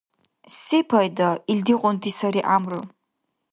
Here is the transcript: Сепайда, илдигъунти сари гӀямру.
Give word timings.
Сепайда, 0.61 1.29
илдигъунти 1.51 2.11
сари 2.17 2.41
гӀямру. 2.45 2.81